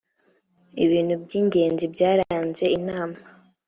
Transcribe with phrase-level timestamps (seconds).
[0.83, 3.17] ibintu by’ingenzi byaranze inama